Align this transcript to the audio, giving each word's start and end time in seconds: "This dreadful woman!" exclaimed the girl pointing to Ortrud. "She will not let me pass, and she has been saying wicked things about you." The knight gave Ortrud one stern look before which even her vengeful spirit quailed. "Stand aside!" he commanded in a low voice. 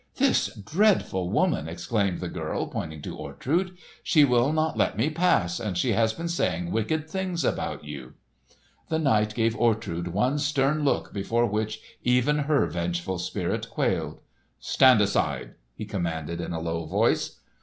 "This 0.15 0.55
dreadful 0.55 1.29
woman!" 1.29 1.69
exclaimed 1.69 2.21
the 2.21 2.27
girl 2.27 2.65
pointing 2.65 3.03
to 3.03 3.15
Ortrud. 3.15 3.77
"She 4.01 4.23
will 4.23 4.51
not 4.51 4.75
let 4.75 4.97
me 4.97 5.11
pass, 5.11 5.59
and 5.59 5.77
she 5.77 5.91
has 5.93 6.11
been 6.11 6.27
saying 6.27 6.71
wicked 6.71 7.07
things 7.07 7.45
about 7.45 7.83
you." 7.85 8.15
The 8.89 8.97
knight 8.97 9.35
gave 9.35 9.55
Ortrud 9.55 10.07
one 10.07 10.39
stern 10.39 10.83
look 10.83 11.13
before 11.13 11.45
which 11.45 11.81
even 12.01 12.39
her 12.39 12.65
vengeful 12.65 13.19
spirit 13.19 13.69
quailed. 13.69 14.21
"Stand 14.59 15.01
aside!" 15.01 15.53
he 15.75 15.85
commanded 15.85 16.41
in 16.41 16.51
a 16.51 16.59
low 16.59 16.85
voice. 16.87 17.37